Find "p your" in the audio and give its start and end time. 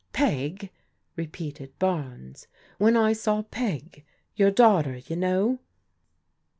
3.43-4.55